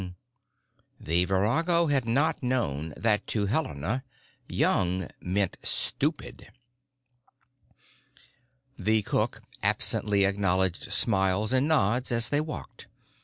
[0.99, 4.03] The virago had not known that to Helena
[4.49, 6.51] "young" meant "stupid."
[8.79, 12.87] The cook absently acknowledged smiles and nods as they walked.